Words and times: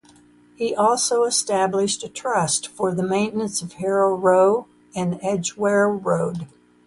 He 0.55 0.73
also 0.73 1.25
established 1.25 2.03
a 2.03 2.09
trust 2.09 2.67
for 2.67 2.91
the 2.91 3.03
maintenance 3.03 3.61
of 3.61 3.73
Harrow 3.73 4.15
Road 4.15 4.65
and 4.95 5.19
Edgware 5.21 5.89
Road. 5.89 6.47